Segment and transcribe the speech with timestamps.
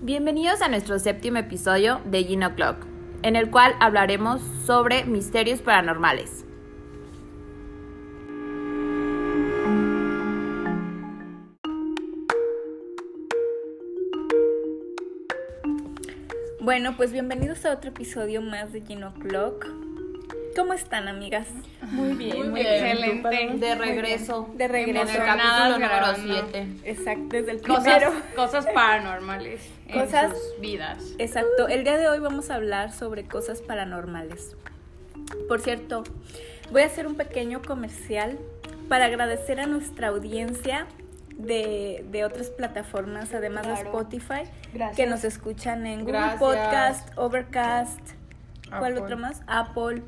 [0.00, 2.86] Bienvenidos a nuestro séptimo episodio de Gino Clock,
[3.22, 6.44] en el cual hablaremos sobre misterios paranormales.
[16.60, 19.66] Bueno, pues bienvenidos a otro episodio más de Gino Clock.
[20.58, 21.46] ¿Cómo están, amigas?
[21.82, 22.74] Muy bien, Muy muy bien.
[22.74, 23.64] excelente.
[23.64, 24.50] De regreso.
[24.56, 25.02] De regreso.
[25.14, 26.34] En el capítulo número grabando.
[26.50, 26.66] 7.
[26.82, 28.12] Exacto, desde el primero.
[28.34, 29.60] cosas paranormales
[29.92, 30.98] Cosas- en sus vidas.
[31.18, 34.56] Exacto, el día de hoy vamos a hablar sobre cosas paranormales.
[35.46, 36.02] Por cierto,
[36.72, 38.36] voy a hacer un pequeño comercial
[38.88, 40.88] para agradecer a nuestra audiencia
[41.36, 43.74] de, de otras plataformas, además de.
[43.74, 44.42] Spotify,
[44.74, 44.96] Gracias.
[44.96, 46.40] que nos escuchan en Google Gracias.
[46.40, 48.00] Podcast, Overcast,
[48.70, 49.00] ¿cuál Apple.
[49.02, 49.42] otro más?
[49.46, 50.02] Apple.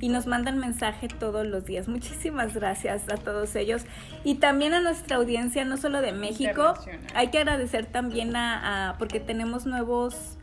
[0.00, 1.86] Y nos mandan mensaje todos los días.
[1.88, 3.82] Muchísimas gracias a todos ellos.
[4.24, 6.74] Y también a nuestra audiencia, no solo de México.
[7.14, 10.36] Hay que agradecer también a, a- porque tenemos nuevos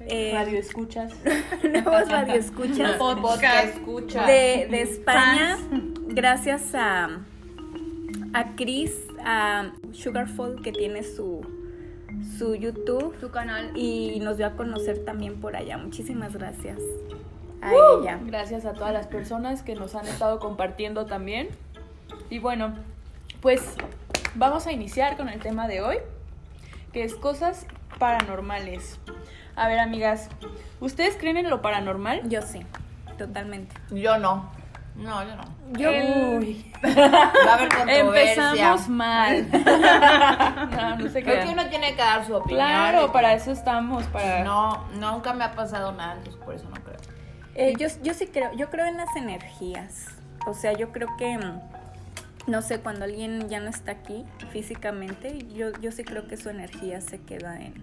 [0.00, 1.12] eh, Radio escuchas.
[1.64, 4.26] nuevos radioescuchas Podcast escucha.
[4.26, 5.58] de, de España.
[6.08, 7.08] Gracias a,
[8.32, 8.92] a Chris,
[9.24, 11.40] a Sugarfall, que tiene su,
[12.38, 13.70] su YouTube Tu canal.
[13.76, 15.78] y nos dio a conocer también por allá.
[15.78, 16.78] Muchísimas gracias
[17.64, 18.18] a Uh, ella.
[18.22, 21.48] Gracias a todas las personas que nos han estado compartiendo también.
[22.30, 22.74] Y bueno,
[23.40, 23.62] pues
[24.34, 25.96] vamos a iniciar con el tema de hoy,
[26.92, 27.66] que es cosas
[27.98, 28.98] paranormales.
[29.56, 30.28] A ver, amigas,
[30.80, 32.28] ¿ustedes creen en lo paranormal?
[32.28, 32.60] Yo sí,
[33.18, 33.74] totalmente.
[33.90, 34.50] Yo no.
[34.96, 35.44] No, yo no.
[35.72, 35.90] Yo,
[36.38, 38.00] Uy, Va a haber controversia.
[38.50, 39.48] empezamos mal.
[40.70, 41.52] no, no sé Creo que qué.
[41.52, 42.60] uno tiene que dar su opinión.
[42.64, 44.44] Claro, para eso estamos, para...
[44.44, 46.96] No, nunca me ha pasado nada, entonces por eso no creo.
[47.54, 50.06] Eh, yo, yo sí creo, yo creo en las energías.
[50.46, 51.60] O sea, yo creo que, mm,
[52.50, 56.50] no sé, cuando alguien ya no está aquí físicamente, yo, yo sí creo que su
[56.50, 57.74] energía se queda en...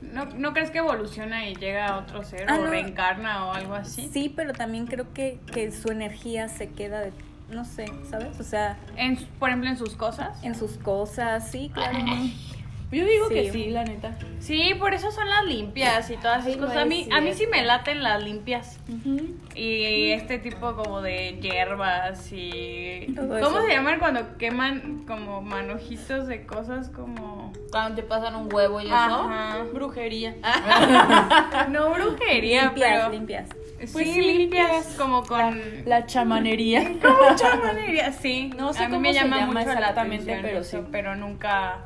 [0.00, 2.70] ¿No, ¿No crees que evoluciona y llega a otro ser Ah, o no.
[2.70, 4.08] reencarna o algo así?
[4.12, 7.12] Sí, pero también creo que, que su energía se queda de,
[7.50, 8.38] no sé, ¿sabes?
[8.38, 10.42] O sea, En, por ejemplo, en sus cosas.
[10.44, 11.98] en sus cosas, sí, claro.
[12.92, 13.34] Yo digo Sí.
[13.34, 14.16] que sí, la neta.
[14.38, 16.74] Sí, por eso son las limpias y todas esas Ay, cosas.
[16.74, 18.78] no A mí, a mí sí me laten las limpias.
[19.54, 23.06] Y este tipo como de hierbas y...
[23.14, 23.66] Todo ¿Cómo eso.
[23.66, 27.52] se llaman cuando queman como manojitos de cosas como...
[27.70, 28.94] Cuando te pasan un huevo y eso.
[28.94, 29.58] Ajá.
[29.72, 30.34] Brujería.
[31.70, 33.10] No brujería, limpias, pero...
[33.10, 33.48] limpias.
[33.80, 34.94] Sí, Pues sí, limpias, limpias.
[34.98, 35.60] como con...
[35.86, 36.92] La chamanería.
[37.02, 38.50] Como chamanería, sí.
[38.56, 40.78] No sé a mí cómo me se llama, llama mucho la exactamente, atención pero eso,
[40.82, 40.88] sí.
[40.92, 41.84] Pero nunca...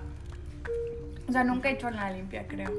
[1.29, 2.71] O sea, nunca he hecho la limpia, creo.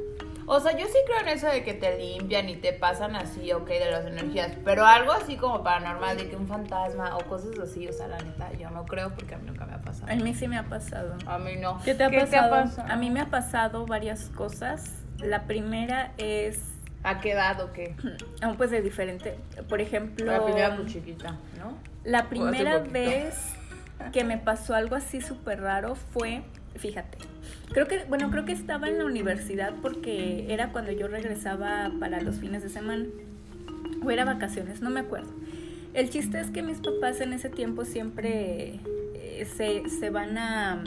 [0.49, 3.51] O sea, yo sí creo en eso de que te limpian y te pasan así,
[3.51, 4.53] ok, de las energías.
[4.63, 8.17] Pero algo así como paranormal, de que un fantasma o cosas así, o sea, la
[8.17, 10.09] neta, yo no creo porque a mí nunca me ha pasado.
[10.09, 11.15] A mí sí me ha pasado.
[11.25, 11.81] A mí no.
[11.83, 12.89] ¿Qué te ha ¿Qué te ha pasado?
[12.89, 15.03] A mí me ha pasado varias cosas.
[15.19, 16.61] La primera es,
[17.03, 17.95] ¿A qué edad o qué?
[18.41, 19.37] aún pues de diferente,
[19.69, 20.31] por ejemplo...
[20.31, 21.77] La primera pues chiquita, ¿no?
[22.03, 23.53] La primera vez
[24.11, 26.43] que me pasó algo así súper raro fue,
[26.75, 27.17] fíjate,
[27.71, 32.21] creo que, bueno, creo que estaba en la universidad porque era cuando yo regresaba para
[32.21, 33.05] los fines de semana.
[34.03, 35.31] O era vacaciones, no me acuerdo.
[35.93, 38.79] El chiste es que mis papás en ese tiempo siempre
[39.15, 40.83] eh, se, se van a,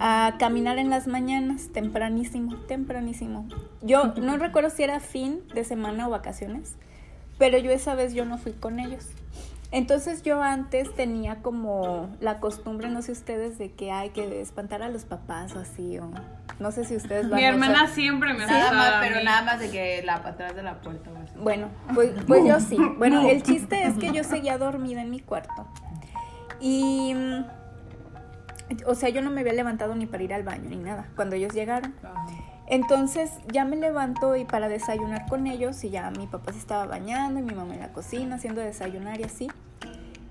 [0.00, 3.48] a caminar en las mañanas, tempranísimo, tempranísimo.
[3.80, 6.74] Yo no recuerdo si era fin de semana o vacaciones,
[7.38, 9.06] pero yo esa vez yo no fui con ellos.
[9.72, 14.82] Entonces yo antes tenía como la costumbre, no sé ustedes, de que hay que espantar
[14.82, 16.10] a los papás o así, o
[16.60, 19.58] no sé si ustedes van Mi a- hermana siempre me Nada más, pero nada más
[19.60, 21.32] de que la atrás de la puerta o así.
[21.38, 22.76] Bueno, pues, pues yo sí.
[22.98, 25.66] Bueno, el chiste es que yo seguía dormida en mi cuarto.
[26.60, 27.14] Y,
[28.86, 31.34] o sea, yo no me había levantado ni para ir al baño ni nada cuando
[31.34, 31.94] ellos llegaron.
[32.68, 36.86] Entonces ya me levanto y para desayunar con ellos y ya mi papá se estaba
[36.86, 39.48] bañando y mi mamá en la cocina haciendo desayunar y así.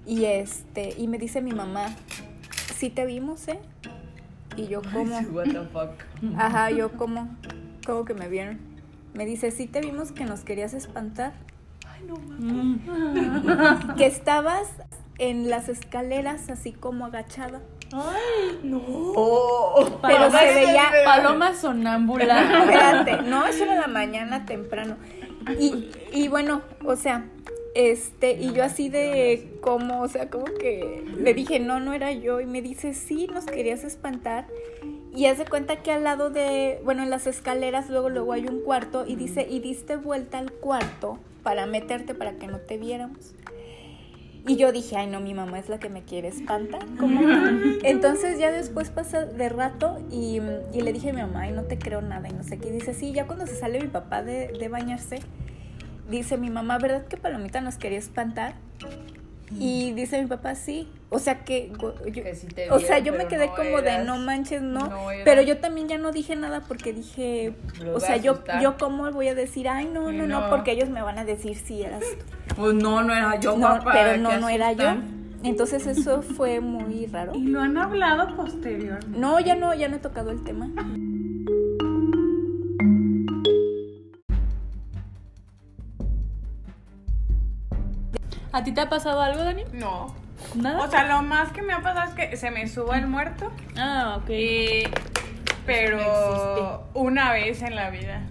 [0.06, 1.88] Y este, y me dice mi mamá,
[2.76, 3.60] sí te vimos, ¿eh?
[4.58, 5.92] Y yo como, What the fuck.
[6.38, 7.36] ajá, yo como,
[7.86, 8.60] como que me vieron.
[9.14, 11.34] Me dice, sí te vimos que nos querías espantar.
[13.98, 14.68] que estabas
[15.20, 17.62] en las escaleras así como agachada.
[17.94, 22.42] Oh, Pero se veía Paloma sonámbula.
[22.64, 24.98] Espérate, no, eso era la mañana temprano.
[25.60, 27.26] Y, y bueno, o sea,
[27.74, 32.12] este, y yo así de como, o sea, como que le dije, no, no era
[32.12, 32.42] yo.
[32.42, 34.48] Y me dice, sí, nos querías espantar.
[35.14, 38.62] Y hace cuenta que al lado de, bueno, en las escaleras luego, luego hay un
[38.62, 43.34] cuarto y dice, y diste vuelta al cuarto para meterte para que no te viéramos.
[44.52, 46.86] Y yo dije, ay no, mi mamá es la que me quiere espantar.
[47.00, 47.22] ¿cómo?
[47.84, 50.42] Entonces ya después pasa de rato y,
[50.74, 52.68] y le dije a mi mamá, ay no te creo nada y no sé qué.
[52.68, 55.20] Y dice, sí, ya cuando se sale mi papá de, de bañarse,
[56.10, 58.56] dice mi mamá, ¿verdad que Palomita nos quería espantar?
[59.60, 60.90] Y dice mi papá, sí.
[61.10, 63.82] O sea que, gu- yo- Que sí te o sea, yo me quedé no como
[63.82, 64.90] de no manches, no.
[65.26, 67.54] pero yo también ya no dije nada porque dije,
[67.94, 68.62] o sea, yo, asustar.
[68.62, 70.50] yo cómo voy a decir, ay no, Sí, no, no, no.
[70.50, 72.56] porque ellos me van a decir si eras tú.
[72.56, 73.92] Pues no, no era yo, No, papá.
[73.94, 74.96] pero ¿qué no, no era yo.
[75.44, 77.34] Entonces eso fue muy raro.
[77.36, 79.00] Y lo han hablado posterior.
[79.08, 80.70] No, ya no, ya no he tocado el tema.
[88.52, 89.64] ¿A ti te ha pasado algo, Dani?
[89.74, 90.14] No.
[90.56, 90.84] ¿Nada?
[90.84, 93.52] O sea, lo más que me ha pasado es que se me suba el muerto.
[93.78, 94.30] ah, ok.
[94.32, 94.84] Y...
[95.66, 97.00] Pero existe.
[97.00, 98.24] una vez en la vida.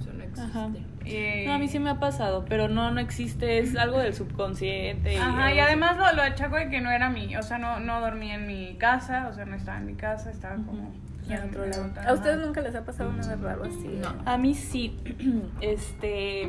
[0.00, 0.42] Eso no existe.
[0.42, 0.68] Ajá.
[1.04, 4.14] Y- No, a mí sí me ha pasado, pero no, no existe, es algo del
[4.14, 5.18] subconsciente.
[5.18, 8.00] Ajá, y además lo, lo achaco de que no era mí, o sea, no, no
[8.00, 10.92] dormía en mi casa, o sea, no estaba en mi casa, estaba como
[11.28, 11.90] En otro lado.
[12.06, 13.88] ¿A ustedes nunca les ha pasado nada raro así?
[14.02, 14.14] No.
[14.30, 14.98] A mí sí,
[15.60, 16.48] este...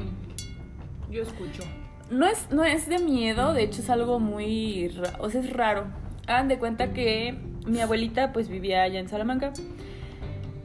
[1.10, 1.64] Yo escucho.
[2.10, 5.86] No es, no es de miedo, de hecho es algo muy, o sea, es raro.
[6.28, 9.54] Hagan de cuenta que mi abuelita pues vivía allá en Salamanca.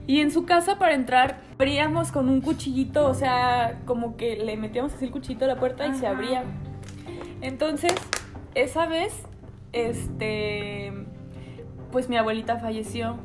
[0.07, 4.57] Y en su casa para entrar abríamos con un cuchillito, o sea, como que le
[4.57, 6.45] metíamos así el cuchillito a la puerta y se abría.
[7.41, 7.95] Entonces,
[8.55, 9.13] esa vez,
[9.73, 10.93] este,
[11.91, 13.17] pues mi abuelita falleció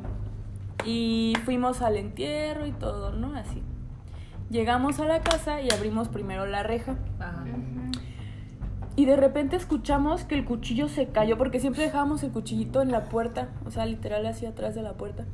[0.84, 3.34] y fuimos al entierro y todo, ¿no?
[3.36, 3.62] Así.
[4.50, 6.96] Llegamos a la casa y abrimos primero la reja.
[7.18, 7.44] Ajá.
[8.96, 12.90] Y de repente escuchamos que el cuchillo se cayó, porque siempre dejábamos el cuchillito en
[12.90, 15.24] la puerta, o sea, literal así atrás de la puerta.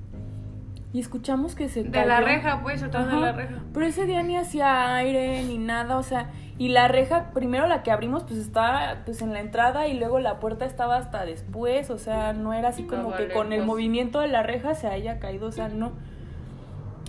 [0.93, 2.06] Y escuchamos que se De cayó.
[2.08, 3.56] la reja, pues, atrás de la reja.
[3.75, 7.82] Pero ese día ni hacía aire ni nada, o sea, y la reja, primero la
[7.82, 11.91] que abrimos, pues estaba pues en la entrada y luego la puerta estaba hasta después,
[11.91, 15.19] o sea, no era así como que con el movimiento de la reja se haya
[15.19, 15.93] caído, o sea, no.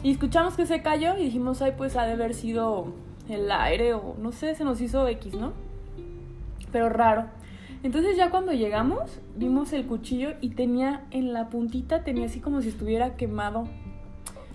[0.04, 2.94] Y escuchamos que se cayó y dijimos, ay, pues ha de haber sido
[3.30, 5.54] el aire o no sé, se nos hizo X, ¿no?
[6.77, 7.25] Pero raro.
[7.81, 12.62] Entonces ya cuando llegamos, vimos el cuchillo y tenía en la puntita, tenía así como
[12.62, 13.68] si estuviera quemado.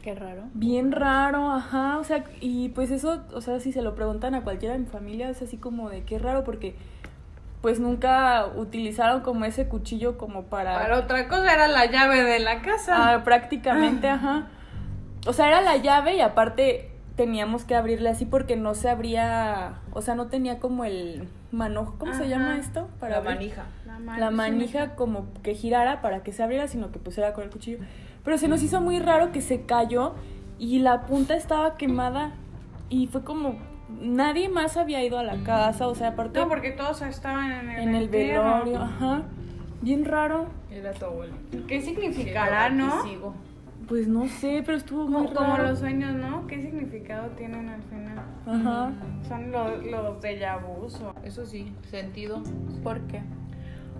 [0.04, 0.44] Qué raro.
[0.54, 4.42] Bien raro, ajá, o sea, y pues eso, o sea, si se lo preguntan a
[4.42, 6.76] cualquiera de mi familia, es así como de qué raro, porque
[7.60, 10.74] pues nunca utilizaron como ese cuchillo como para...
[10.78, 13.14] Para otra cosa era la llave de la casa.
[13.14, 14.46] Ah, prácticamente, ajá.
[15.26, 19.80] O sea, era la llave y aparte teníamos que abrirle así porque no se abría,
[19.92, 22.88] o sea, no tenía como el manojo, ¿cómo se llama esto?
[23.00, 23.34] La abrir?
[23.34, 23.66] manija.
[23.86, 27.32] La, man- la manija como que girara para que se abriera, sino que pues era
[27.34, 27.78] con el cuchillo.
[28.24, 30.14] Pero se nos hizo muy raro que se cayó
[30.58, 32.32] y la punta estaba quemada
[32.88, 33.56] y fue como
[34.00, 37.68] nadie más había ido a la casa, o sea, aparte No, porque todos estaban en
[37.70, 39.22] el, en el velorio, ajá.
[39.82, 40.46] Bien raro.
[40.70, 41.34] Era tu abuelo.
[41.66, 43.00] ¿Qué significará, no?
[43.00, 43.34] Aquí sigo.
[43.88, 46.46] Pues no sé, pero estuvo muy Como, como los sueños, ¿no?
[46.46, 48.11] ¿Qué significado tienen al final?
[48.46, 48.90] Ajá.
[49.28, 51.14] ¿Son los, los déjà vus o...?
[51.24, 52.42] Eso sí, sentido.
[52.82, 53.22] ¿Por qué?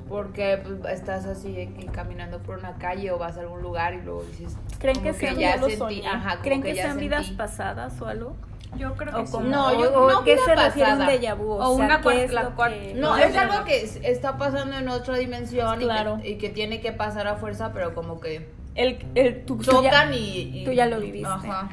[0.09, 3.94] Porque pues, estás así de que caminando por una calle o vas a algún lugar
[3.94, 4.56] y luego dices.
[4.79, 6.06] ¿Creen como que, sean ya ya lo sentí, soñé?
[6.09, 8.37] ajá, como ¿Creen que que, ya sean vidas pasadas o algo?
[8.77, 9.44] Yo creo ¿O que cómo?
[9.44, 9.50] sí.
[9.50, 11.53] No, yo- ¿O no ¿Qué se refiere a un déjà vu?
[11.53, 14.39] O sea, una ¿qué cuar- es la que- No, es ya algo que es- está
[14.39, 16.19] pasando en otra dimensión y que- Claro.
[16.25, 20.17] y, que, tiene que pasar a fuerza, pero como que El, el, tu, chocan y,
[20.62, 21.29] y- tú ya lo viviste.
[21.29, 21.69] Ajá.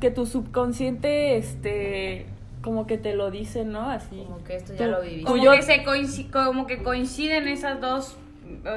[0.00, 2.26] Que tu subconsciente, este,
[2.62, 3.90] como que te lo dice, ¿no?
[3.90, 4.24] Así.
[4.26, 5.22] Como que esto ya Tú- lo viví.
[5.24, 8.16] Como yo- que, se coinci- como que coinciden esas dos...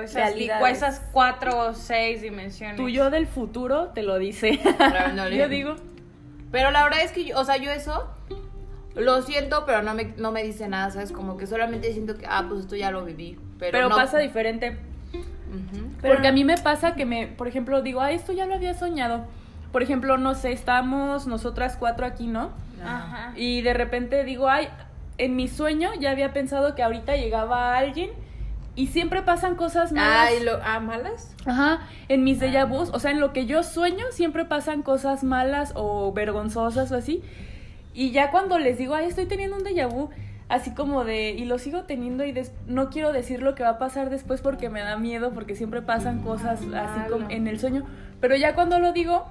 [0.04, 2.78] Esas, esas cuatro o seis dimensiones.
[2.78, 4.60] Tu yo del futuro te lo dice.
[5.16, 5.76] No Yo digo,
[6.52, 8.08] Pero la verdad es que, yo, o sea, yo eso
[8.96, 11.12] lo siento, pero no me, no me dice nada, ¿sabes?
[11.12, 13.40] Como que solamente siento que, ah, pues esto ya lo viví.
[13.58, 14.78] Pero, pero no- pasa diferente.
[16.02, 18.74] Porque a mí me pasa que me, por ejemplo, digo, ah, esto ya lo había
[18.76, 19.26] soñado.
[19.74, 22.52] Por ejemplo, no sé, estamos nosotras cuatro aquí, ¿no?
[22.86, 23.34] Ajá.
[23.36, 24.70] Y de repente digo, ay,
[25.18, 28.10] en mi sueño ya había pensado que ahorita llegaba alguien
[28.76, 30.30] y siempre pasan cosas malas.
[30.30, 31.36] Ay, lo, ah, malas.
[31.46, 35.24] Ajá, en mis déjà vus, o sea, en lo que yo sueño siempre pasan cosas
[35.24, 37.22] malas o vergonzosas o así.
[37.94, 40.10] Y ya cuando les digo, ay, estoy teniendo un déjà vu,
[40.50, 43.70] así como de, y lo sigo teniendo y des- no quiero decir lo que va
[43.70, 47.60] a pasar después porque me da miedo, porque siempre pasan cosas así como en el
[47.60, 47.86] sueño.
[48.24, 49.26] Pero ya cuando lo digo,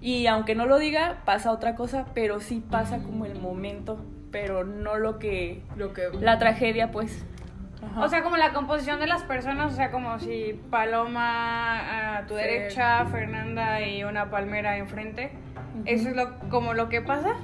[0.00, 4.64] y aunque no lo diga, pasa otra cosa, pero sí pasa como el momento, pero
[4.64, 6.08] no lo que, Lo que.
[6.20, 7.24] la tragedia, pues.
[7.80, 8.00] Ajá.
[8.00, 12.34] O sea, como la composición de las personas, o sea, como si Paloma a tu
[12.34, 15.30] derecha, Fernanda y una palmera enfrente.
[15.84, 17.36] ¿Eso es lo, como lo que pasa?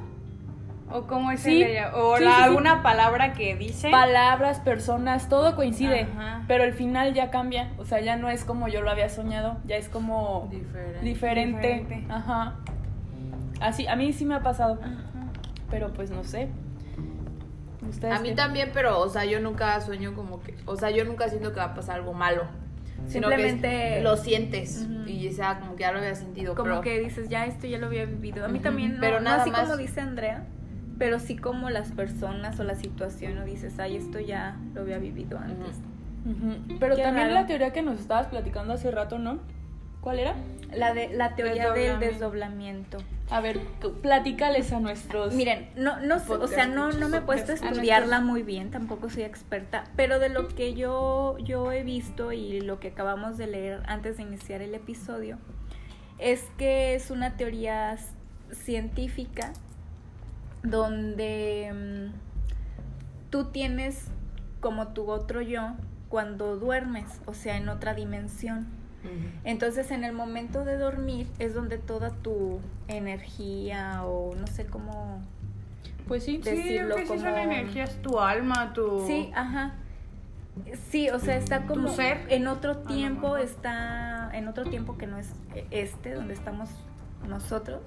[0.90, 1.62] ¿O cómo es Sí.
[1.62, 1.92] el ella?
[1.96, 2.42] ¿O Sí, la- sí, sí.
[2.44, 3.90] alguna palabra que dice?
[3.90, 6.44] Palabras, personas, todo coincide, Ajá.
[6.46, 9.56] pero el final ya cambia, o sea, ya no es como yo lo había soñado,
[9.66, 11.00] ya es como Diferente.
[11.00, 11.68] diferente.
[11.80, 12.06] Diferente.
[12.12, 12.54] Ajá.
[13.60, 14.92] Así, a mí sí me ha pasado, Ajá.
[15.70, 16.48] pero pues no sé.
[17.88, 18.34] ¿Ustedes A mí qué?
[18.34, 21.58] también, pero, o sea, yo nunca sueño como que, o sea, yo nunca siento que
[21.60, 22.44] va a pasar algo malo.
[23.06, 26.54] Sino Simplemente- que es- lo sientes y o sea, como que ya lo había sentido.
[26.54, 28.44] Como pero, que dices, ya esto ya lo había vivido.
[28.44, 29.62] A mí también, no, pero no nada así más.
[29.62, 30.44] como dice Andrea,
[30.98, 34.98] pero sí como las personas o la situación, o dices, ay, esto ya lo había
[34.98, 35.76] vivido antes.
[36.80, 37.40] Pero Qué también raro.
[37.40, 39.38] la teoría que nos estabas platicando hace rato, ¿no?
[40.00, 40.34] ¿Cuál era?
[40.74, 42.98] La de la teoría del Desdoblamiento.
[43.30, 43.60] A ver,
[44.02, 45.34] platícales a nuestros...
[45.34, 48.42] Miren, no, no, sé, o sea, no, no me he puesto a A estudiarla muy
[48.42, 52.88] bien, tampoco soy experta, pero de lo que yo, yo he visto y lo que
[52.88, 55.38] acabamos de leer antes de iniciar el episodio,
[56.18, 57.96] es que es una teoría
[58.52, 59.52] científica
[60.70, 64.08] donde mm, tú tienes
[64.60, 65.72] como tu otro yo
[66.08, 68.66] cuando duermes, o sea, en otra dimensión.
[69.44, 72.58] Entonces en el momento de dormir es donde toda tu
[72.88, 75.22] energía o no sé cómo...
[76.08, 76.38] Pues sí.
[76.38, 79.04] Decirlo que sí son como- energías, tu alma, tu...
[79.06, 79.74] Sí, ajá.
[80.90, 82.24] Sí, o sea, está como ser?
[82.30, 85.30] en otro lo tiempo, está en otro tiempo que no es
[85.70, 86.70] este, donde estamos
[87.28, 87.82] nosotros.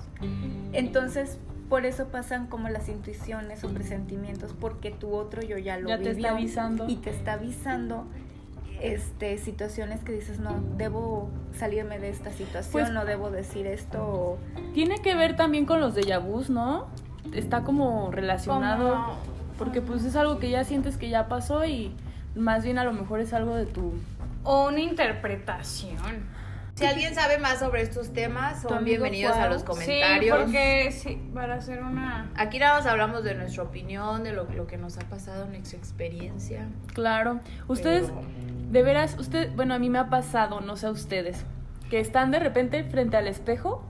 [0.72, 5.88] Entonces, por eso pasan como las intuiciones o presentimientos, porque tu otro yo ya lo
[5.90, 6.90] Ya te está avisando.
[6.90, 8.06] y te está avisando
[8.82, 14.02] este situaciones que dices, no, debo salirme de esta situación, Pues- no debo decir esto
[14.02, 14.38] o
[14.74, 16.88] Tiene que ver también con los déjà vus, ¿no?
[17.34, 19.16] Está como relacionado.
[19.58, 21.94] Porque pues es algo que ya sientes que ya pasó y
[22.36, 23.92] más bien a lo mejor es algo de tu...
[24.46, 25.98] O una interpretación.
[26.80, 30.38] Si alguien sabe más sobre estos temas, ¿Tu son bienvenidos a los Sí, comentarios.
[30.40, 32.32] porque sí, para hacer una...
[32.36, 35.78] Aquí nada más hablamos de nuestra opinión, de lo, lo que nos ha pasado, nuestra
[35.78, 36.68] experiencia.
[36.94, 37.42] Claro.
[37.68, 38.22] Ustedes, Pero-
[38.72, 41.44] de veras, usted, bueno, a mí me ha pasado, no sé a ustedes,
[41.90, 43.84] que están de repente frente al espejo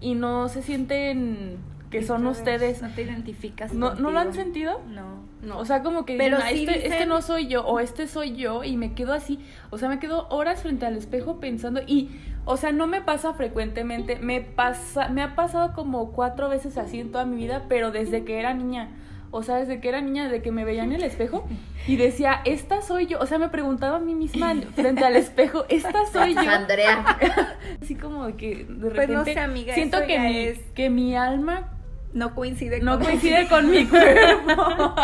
[0.00, 1.56] y no se sienten
[1.90, 2.82] que son ustedes.
[2.82, 3.72] no te identificas.
[3.72, 4.80] ¿No, ¿no lo han sentido?
[4.88, 5.26] No.
[5.42, 5.58] No.
[5.58, 7.78] O sea, como que Pero dicen, "Ah, sí este, dicen- este no soy yo o
[7.80, 9.38] este soy yo y me quedo así.
[9.70, 12.10] O sea, me quedo horas frente al espejo pensando y,
[12.44, 14.16] o sea, no me pasa frecuentemente.
[14.16, 18.24] Me pasa, me ha pasado como cuatro veces así en toda mi vida, pero desde
[18.24, 18.90] que era niña.
[19.30, 21.46] O sea, desde que era niña, desde que me veía en el espejo
[21.86, 23.18] y decía, esta soy yo.
[23.20, 26.40] O sea, me preguntaba a mí misma frente al espejo, esta soy yo.
[26.50, 27.04] Andrea.
[27.82, 30.60] Así como de que de repente Pues no sé, amiga, siento que ya mi, es-
[30.74, 31.74] que mi alma
[32.12, 34.94] No coincide no con coincide con mi cuerpo.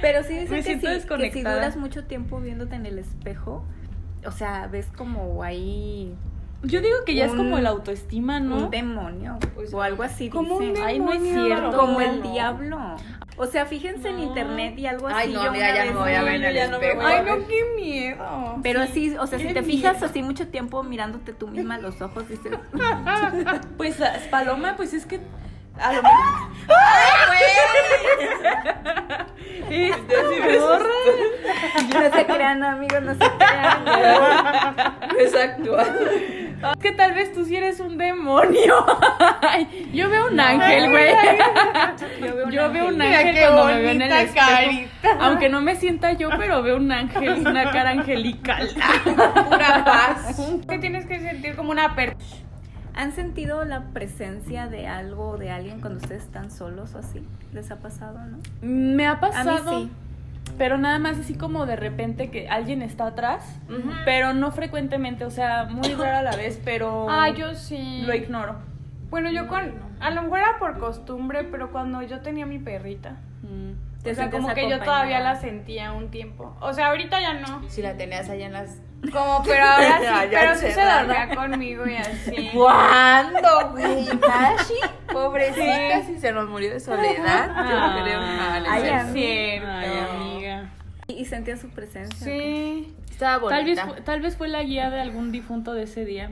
[0.00, 3.64] Pero sí dicen que si, que si duras mucho tiempo viéndote en el espejo,
[4.26, 6.14] o sea, ves como ahí
[6.62, 8.64] Yo digo que ya es como el autoestima, ¿no?
[8.64, 10.28] un demonio Pues, o algo así.
[10.28, 10.84] Como un dicen.
[10.84, 11.44] Ay, no es demonio.
[11.46, 11.76] cierto.
[11.76, 12.32] como No, el no.
[12.32, 12.96] diablo.
[13.36, 14.22] O sea, fíjense en No.
[14.24, 15.16] internet y algo así.
[15.28, 16.86] Ay, no, yo una ya no me voy a ver en el ya no me
[16.86, 17.02] espejo.
[17.04, 18.56] voy a Ay, no, qué miedo.
[18.62, 22.00] Pero sí, o sea, si te fijas así mucho tiempo mirándote tú misma a los
[22.02, 22.52] ojos, dices,
[23.76, 23.96] Pues
[24.30, 25.20] Paloma, pues es que
[25.78, 26.52] a lo mejor.
[29.70, 30.22] Esta
[30.60, 30.88] morra.
[31.94, 34.94] no se crean, amigos, no se crean.
[35.18, 35.78] Exacto.
[35.80, 38.84] Es que tal vez tú sí eres un demonio.
[39.40, 41.10] Ay, Yo veo un ángel, güey.
[42.20, 44.46] Yo veo un Yo veo un ángel qué cuando me veo en el espejo.
[44.46, 45.16] carita.
[45.20, 48.68] Aunque no me sienta yo, pero veo un ángel, una cara angelical.
[49.04, 50.36] Pura paz.
[50.68, 52.16] Que tienes que sentir como una per...
[52.94, 57.26] ¿Han sentido la presencia de algo o de alguien cuando ustedes están solos o así?
[57.52, 58.38] ¿Les ha pasado, no?
[58.60, 59.70] Me ha A mí pasado.
[59.80, 59.90] sí.
[60.58, 63.58] Pero nada más así como de repente que alguien está atrás,
[64.04, 68.02] pero no frecuentemente, o sea, muy rara a la vez, pero Ah, yo sí.
[68.06, 68.56] lo ignoro.
[69.08, 69.72] Bueno, yo con...
[70.00, 73.16] A lo mejor era por costumbre, pero cuando yo tenía mi perrita.
[73.42, 74.02] Mm.
[74.02, 76.56] Te o sea, como que yo todavía la sentía un tiempo.
[76.60, 77.62] O sea, ahorita ya no.
[77.68, 78.80] Si la tenías allá en las.
[79.10, 82.50] Como, pero ahora sí, Ya, ya pero sí se dormía conmigo y así.
[82.54, 84.06] ¿Cuándo, güey?
[84.20, 84.74] Tashi,
[85.12, 87.50] pobrecita, si se nos murió de soledad.
[87.54, 87.96] Ah.
[87.96, 88.20] Yo creo.
[88.70, 89.12] Ay, es amiga.
[89.12, 89.68] cierto.
[89.68, 90.70] Ay, amiga.
[91.08, 92.16] Y, y sentía su presencia.
[92.24, 92.94] Sí.
[93.10, 93.96] Estaba Tal vez, bonita.
[93.96, 96.30] fu- tal vez fue la guía de algún difunto de ese día.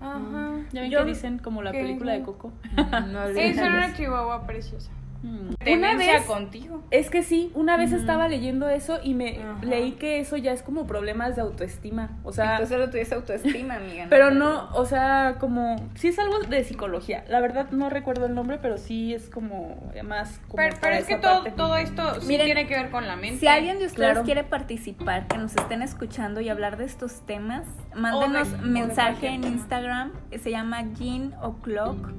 [0.00, 0.60] Ajá.
[0.72, 1.80] Ya ven Yo- que dicen como la ¿Qué?
[1.80, 2.52] película de Coco.
[2.76, 4.90] No Sí, son una chihuahua preciosa.
[5.22, 6.82] Una vez, contigo.
[6.90, 9.58] es que sí, una vez estaba leyendo eso y me Ajá.
[9.62, 12.18] leí que eso ya es como problemas de autoestima.
[12.22, 12.58] O sea,
[12.90, 14.06] tuviste autoestima, amiga.
[14.08, 17.24] pero no, o sea, como, sí es algo de psicología.
[17.28, 21.16] La verdad no recuerdo el nombre, pero sí es como más como Pero, es que
[21.16, 23.40] todo, todo esto sí Miren, tiene que ver con la mente.
[23.40, 24.22] Si alguien de ustedes Claro.
[24.24, 29.54] quiere participar, que nos estén escuchando y hablar de estos temas, mándenos mensaje en tema.
[29.54, 32.10] Instagram, se llama Jean O'Clock,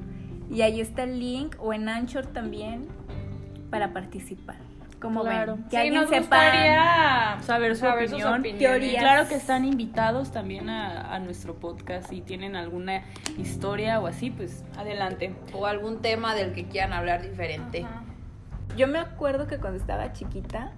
[0.49, 2.87] y ahí está el link, o en Anchor también.
[3.69, 4.55] para participar.
[4.99, 5.55] Como Claro.
[5.57, 8.57] ven, que Sí, alguien nos sepa gustaría saber su saber sus opinión.
[8.57, 9.01] Teorías.
[9.01, 12.09] Claro que están invitados también a, a nuestro podcast.
[12.09, 13.03] Si tienen alguna
[13.37, 15.35] historia o así, pues adelante.
[15.53, 17.85] O algún tema del que quieran hablar diferente.
[18.75, 20.71] Yo me acuerdo que cuando estaba chiquita,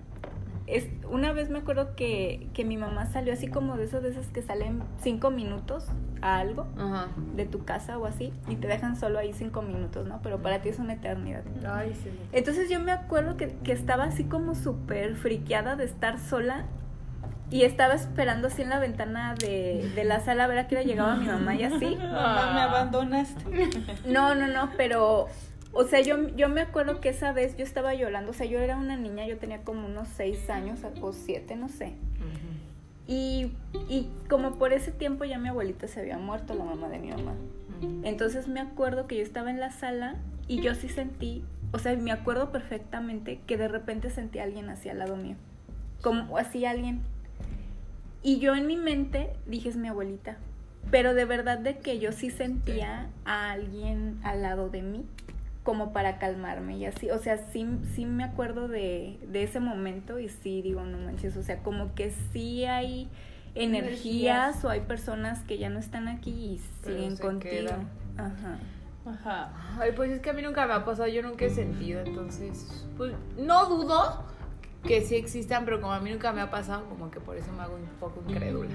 [0.71, 4.41] es, una vez me acuerdo que, que mi mamá salió así como de esas que
[4.41, 5.85] salen cinco minutos
[6.21, 7.09] a algo Ajá.
[7.35, 10.21] de tu casa o así y te dejan solo ahí cinco minutos, ¿no?
[10.23, 11.43] Pero para ti es una eternidad.
[11.67, 12.09] Ay, sí.
[12.31, 16.65] Entonces yo me acuerdo que, que estaba así como súper friqueada de estar sola
[17.49, 20.75] y estaba esperando así en la ventana de, de la sala a ver a qué
[20.75, 21.95] hora llegaba mi mamá y así.
[22.01, 23.43] Mamá, me abandonaste.
[24.05, 25.27] No, no, no, pero,
[25.73, 28.59] o sea, yo, yo me acuerdo que esa vez yo estaba llorando, o sea, yo
[28.59, 31.93] era una niña, yo tenía como unos seis años o siete, no sé.
[33.07, 33.51] Y,
[33.89, 37.09] y como por ese tiempo ya mi abuelita se había muerto, la mamá de mi
[37.09, 37.33] mamá.
[38.03, 40.15] Entonces me acuerdo que yo estaba en la sala
[40.47, 44.69] y yo sí sentí, o sea, me acuerdo perfectamente que de repente sentí a alguien
[44.69, 45.35] así al lado mío,
[46.01, 47.01] como así alguien.
[48.23, 50.37] Y yo en mi mente dije, es mi abuelita.
[50.89, 55.05] Pero de verdad de que yo sí sentía a alguien al lado de mí,
[55.63, 57.11] como para calmarme y así.
[57.11, 61.37] O sea, sí, sí me acuerdo de, de ese momento y sí digo, no manches,
[61.37, 63.07] o sea, como que sí hay
[63.53, 64.65] energías, Energías.
[64.65, 67.51] o hay personas que ya no están aquí y Pero siguen contigo.
[67.51, 67.89] quedan.
[68.17, 68.59] Ajá.
[69.05, 69.53] Ajá.
[69.79, 72.85] Ay, pues es que a mí nunca me ha pasado, yo nunca he sentido, entonces,
[72.97, 74.23] pues no dudo
[74.83, 77.51] que sí existan, pero como a mí nunca me ha pasado, como que por eso
[77.51, 78.69] me hago un poco incrédula.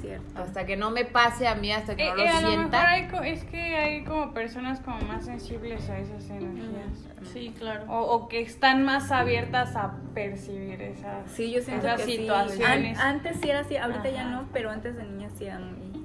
[0.00, 0.42] Cierto.
[0.42, 2.48] Hasta que no me pase a mí, hasta que Eh, no eh, lo a lo
[2.48, 2.90] mejor sienta.
[2.90, 7.08] hay co- es que hay como personas como más sensibles a esas energías.
[7.32, 7.84] Sí, claro.
[7.88, 12.16] O, o que están más abiertas a percibir esas, Sí, yo siento esas que sí.
[12.18, 12.98] situaciones.
[12.98, 16.00] An- antes sí era así, ahorita ya no, pero antes de niña sí era muy,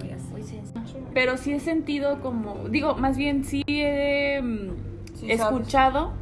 [0.00, 0.62] muy así.
[1.12, 4.70] Pero sí he sentido como, digo, más bien sí he mm,
[5.14, 6.12] Sí escuchado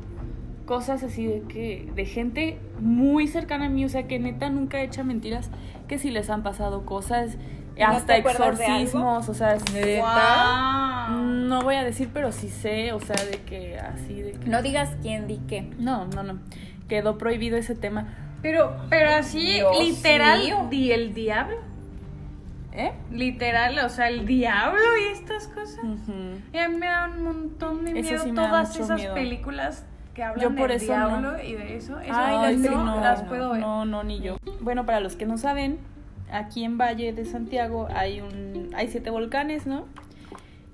[0.67, 4.81] cosas así de que, de gente muy cercana a mí, o sea, que neta nunca
[4.83, 5.51] echa mentiras,
[5.89, 7.37] que si les han pasado cosas,
[7.79, 9.57] ¿No hasta exorcismos, o sea,
[9.99, 11.23] Guau.
[11.23, 14.47] no voy a decir, pero sí sé, o sea, de que así, de que...
[14.49, 15.71] No digas quién di qué.
[15.79, 16.39] No, no, no,
[16.89, 18.09] quedó prohibido ese tema.
[18.43, 20.67] Pero, pero así, Dios literal, mío.
[20.71, 21.57] di el diablo.
[22.75, 22.93] ¿Eh?
[23.11, 25.85] Literal, o sea, el diablo y estas cosas.
[26.53, 29.15] Y a mí me da un montón de miedo sí todas esas miedo.
[29.15, 31.43] películas que hablan Yo por del eso diablo no.
[31.43, 31.99] y de eso.
[32.01, 33.61] Eso Ay, no, las no no, las no, puedo ver.
[33.61, 34.37] No, no, ni yo.
[34.61, 35.79] Bueno, para los que no saben,
[36.31, 39.87] aquí en Valle de Santiago hay un hay siete volcanes, ¿no?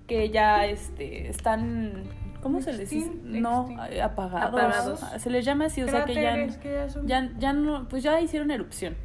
[0.06, 2.04] Que ya este están
[2.42, 3.10] ¿cómo se les dice?
[3.24, 3.68] No,
[4.02, 4.48] apagados.
[4.60, 5.00] Apagados.
[5.18, 8.02] Se les llama así, o sea que ya que ya son- ya ya no pues
[8.02, 8.96] ya hicieron erupción.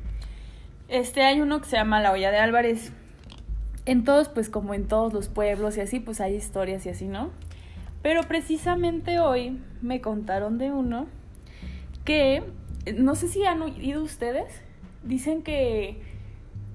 [0.88, 2.91] Este hay uno que se llama La Olla de Álvarez.
[3.86, 7.08] En todos pues como en todos los pueblos y así pues hay historias y así,
[7.08, 7.32] ¿no?
[8.04, 11.08] Pero precisamente hoy me contaron de uno
[12.06, 12.44] que
[12.96, 14.62] no sé si han oído ustedes,
[15.04, 16.02] dicen que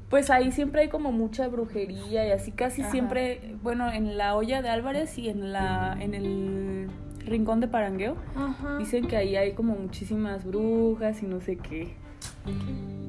[0.08, 2.90] pues ahí siempre hay como mucha brujería y así casi Ajá.
[2.90, 6.88] siempre, bueno, en la olla de Álvarez y en la en el
[7.26, 8.78] rincón de Parangueo, Ajá.
[8.78, 11.94] dicen que ahí hay como muchísimas brujas y no sé qué.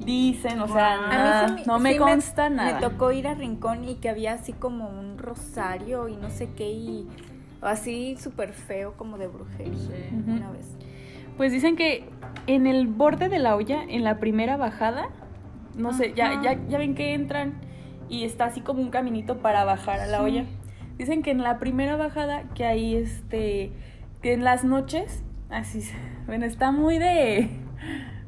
[0.05, 1.09] Dicen, o sea, Guau.
[1.09, 2.73] nada, A mí sí no me consta me, nada.
[2.73, 6.49] Me tocó ir a Rincón y que había así como un rosario y no sé
[6.55, 7.07] qué y
[7.61, 10.67] así súper feo como de brujería una vez.
[11.37, 12.09] Pues dicen que
[12.47, 15.09] en el borde de la olla, en la primera bajada,
[15.75, 17.53] no sé, ya, ya, ya ven que entran
[18.09, 20.45] y está así como un caminito para bajar a la olla.
[20.97, 23.71] Dicen que en la primera bajada, que ahí este,
[24.21, 25.95] que en las noches, así, se-
[26.25, 27.49] bueno, está muy de...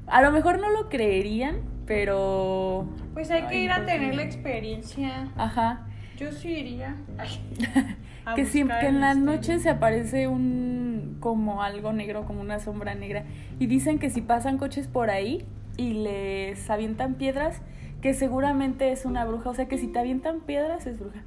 [0.07, 2.85] A lo mejor no lo creerían, pero...
[3.13, 5.27] Pues hay que Ay, ir a pues, tener la experiencia.
[5.35, 5.87] Ajá.
[6.17, 6.95] Yo sí iría.
[7.17, 7.23] a
[8.35, 12.59] que siempre que en las este- noches se aparece un como algo negro, como una
[12.59, 13.23] sombra negra.
[13.59, 15.45] Y dicen que si pasan coches por ahí
[15.77, 17.61] y les avientan piedras,
[18.01, 19.49] que seguramente es una bruja.
[19.49, 21.21] O sea que si te avientan piedras es bruja.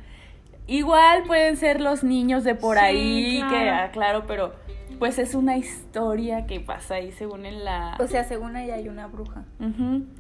[0.67, 3.71] Igual pueden ser los niños de por Sí, ahí, que claro.
[3.75, 4.55] ah, claro, pero
[4.99, 7.97] pues es una historia que pasa ahí según en la...
[8.01, 9.45] O sea, según ella hay una bruja.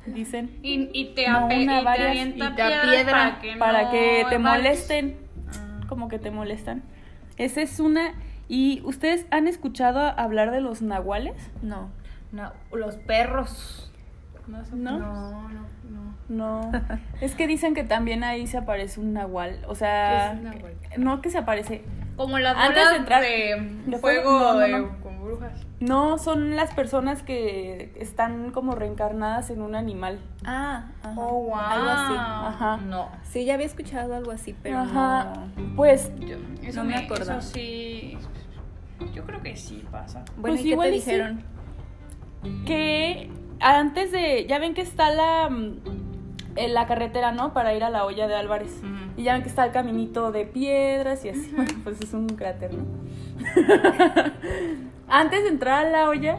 [0.06, 0.50] Dicen.
[0.62, 3.56] Y, y te, No, una, y te varias, avienta y te piedras apiedra para que,
[3.56, 5.16] para no que te molesten.
[5.94, 6.82] Como que te molestan.
[7.36, 8.14] Esa es una.
[8.48, 11.36] ¿Y ustedes han escuchado hablar de los nahuales?
[11.62, 11.88] No.
[12.32, 13.92] No, los perros.
[14.48, 14.98] ¿No?
[14.98, 15.66] No, no,
[16.28, 16.70] no.
[16.72, 16.72] No.
[17.20, 19.60] es que dicen que también ahí se aparece un nahual.
[19.68, 20.74] O sea, ¿Qué es un nahual?
[20.98, 21.84] no que se aparece.
[22.16, 25.00] Como las Antes bolas de entrar- de, de fuego, fuego, no, no, de- no.
[25.00, 25.52] con brujas.
[25.86, 30.18] No, son las personas que están como reencarnadas en un animal.
[30.44, 31.14] Ah, ajá.
[31.20, 31.56] Oh, wow.
[31.56, 32.14] Algo así.
[32.16, 32.76] Ajá.
[32.78, 33.08] No.
[33.22, 35.32] Sí, ya había escuchado algo así, pero Ajá.
[35.56, 35.76] no.
[35.76, 37.38] Pues Yo, eso No me me acordaba.
[37.40, 38.16] Eso sí.
[39.12, 40.24] Yo creo que sí pasa.
[40.36, 40.90] Bueno, Pues ¿y qué te sí.
[40.92, 41.42] dijeron?
[42.66, 45.78] que antes de, ya ven que está la, mm,
[46.56, 47.52] en la carretera, ¿no?
[47.54, 48.80] Para ir a la olla de Álvarez.
[49.16, 51.52] Y ya ven que está el caminito de piedras y así.
[51.56, 52.84] Bueno, pues es un cráter, ¿no?
[55.08, 56.38] antes de entrar a la olla,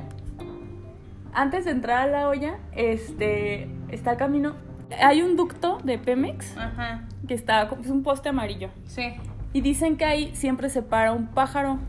[1.33, 4.53] antes de entrar a la olla, este, está el camino.
[5.01, 7.07] Hay un ducto de Pemex Ajá.
[7.27, 8.69] que está, es un poste amarillo.
[8.85, 9.13] Sí.
[9.53, 11.79] Y dicen que ahí siempre se para un pájaro.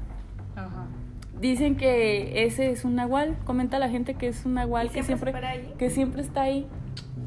[0.56, 0.86] Ajá.
[1.40, 3.36] Dicen que ese es un nahual.
[3.44, 5.74] Comenta la gente que es un nahual ¿Y que siempre siempre, se para ahí?
[5.78, 6.66] que siempre está ahí.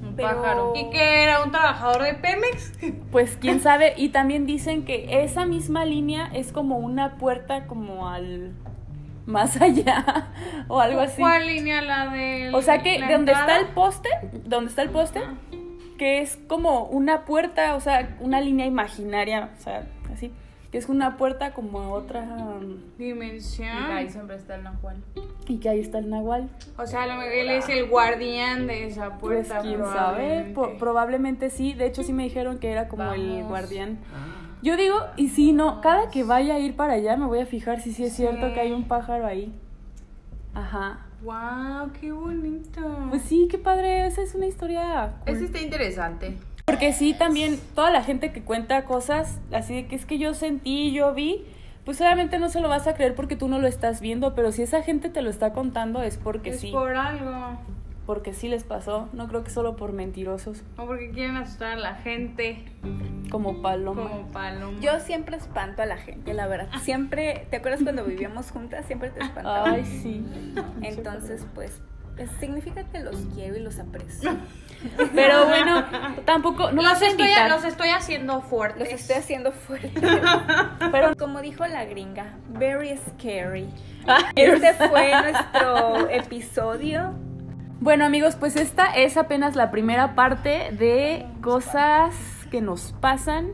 [0.01, 0.73] Un Pero- pájaro.
[0.75, 2.73] ¿Y que era un trabajador de Pemex?
[3.11, 3.93] Pues quién sabe.
[3.97, 8.53] Y también dicen que esa misma línea es como una puerta como al
[9.29, 10.27] más allá
[10.67, 11.21] o algo así.
[11.21, 11.81] ¿Cuál línea?
[11.81, 12.51] La de.
[12.53, 14.09] O sea que donde está el poste,
[14.45, 15.21] donde está el poste,
[15.97, 20.31] que es como una puerta, o sea, una línea imaginaria, o sea, así,
[20.71, 23.69] que es una puerta como a otra um, Y Dimensión.
[23.91, 24.97] ahí siempre está el Nahual.
[25.47, 26.47] y que ahí está el nahual.
[26.77, 29.61] O sea, lo- él es el guardián de esa Pues puerta.
[29.63, 30.53] quién sabe, probablemente.
[30.53, 31.73] Po- probablemente sí.
[31.73, 33.97] De hecho sí me dijeron que era como el guardián.
[34.61, 37.45] Yo digo, y si no, cada que vaya a ir para allá me voy a
[37.45, 39.53] fijar si sí es cierto que hay un pájaro ahí.
[40.53, 41.05] Ajá.
[41.23, 41.91] ¡Wow!
[41.99, 42.81] ¡Qué bonito!
[43.09, 45.13] Pues sí, qué padre, esa es una historia.
[45.25, 45.35] cool.
[45.35, 46.37] Ese está interesante.
[46.65, 50.33] Porque sí, también toda la gente que cuenta cosas así de que es que yo
[50.33, 51.43] sentí, yo vi,
[51.83, 54.51] pues obviamente no se lo vas a creer porque tú no lo estás viendo, pero
[54.51, 57.57] si esa gente te lo está contando es porque es sí, por algo.
[58.09, 61.75] Porque sí les pasó, no creo que solo por mentirosos, O porque quieren asustar a
[61.75, 62.65] la gente.
[63.29, 64.01] como paloma.
[64.09, 64.79] Como paloma.
[64.81, 66.69] Yo siempre espanto a la gente, la verdad.
[66.81, 68.87] Siempre, ¿te acuerdas cuando vivíamos juntas?
[68.87, 69.69] Siempre te espantaba.
[69.69, 70.25] Ay, sí.
[70.81, 71.83] Entonces, pues,
[72.15, 74.35] pues, significa que los quiero y los aprecio.
[75.13, 75.85] Pero bueno,
[76.25, 78.91] tampoco, no los, vas a estoy, los estoy haciendo fuertes.
[78.91, 79.93] Los estoy haciendo fuerte.
[80.91, 83.69] Pero Como dijo la gringa, very scary.
[84.07, 87.28] Ay, Este fue nuestro episodio.
[87.81, 92.13] Bueno amigos, pues esta es apenas la primera parte de cosas
[92.51, 93.51] que nos pasan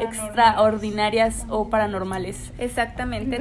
[0.00, 2.52] extraordinarias o paranormales.
[2.58, 3.40] Exactamente.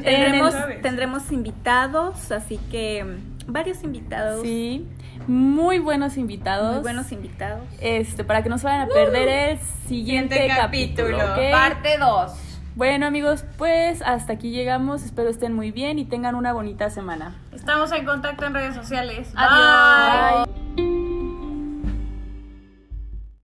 [0.81, 4.41] Tendremos, invitados, así que mm, varios invitados.
[4.43, 4.88] Sí,
[5.27, 6.75] muy buenos invitados.
[6.75, 7.67] Muy buenos invitados.
[7.81, 11.17] Este, para que no se vayan a perder el siguiente, Siguiente capítulo.
[11.51, 12.53] Parte 2.
[12.75, 15.03] Bueno amigos, pues hasta aquí llegamos.
[15.03, 17.36] Espero estén muy bien y tengan una bonita semana.
[17.51, 19.31] Estamos en contacto en redes sociales.
[19.36, 20.47] Adiós.
[20.75, 21.12] Bye.